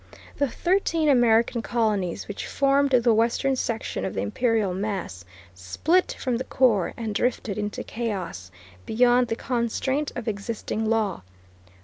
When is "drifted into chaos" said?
7.13-8.49